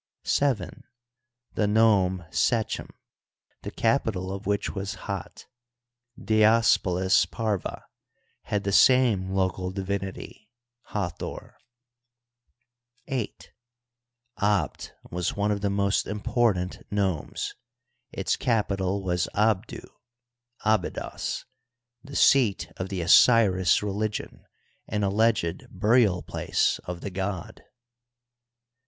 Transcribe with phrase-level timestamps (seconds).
[0.25, 0.81] VII.
[1.53, 2.87] The nome Sechem,
[3.61, 5.45] the capital of which was Hat
[6.19, 7.83] {Diospolis parvd)
[8.45, 10.49] had the same local divinity,
[10.87, 11.55] Hathor*
[13.05, 13.19] Digitized by CjOOQIC INTRODUCTORY.
[13.19, 13.49] ii VII
[14.47, 14.63] I.
[14.63, 17.53] Abt was one of the most important nomes;
[18.11, 19.81] its cap ital was Abdu
[20.65, 21.45] (Abydos)
[22.03, 24.45] the seat of the Osiris religion,
[24.87, 27.61] and alleged burial place of the god.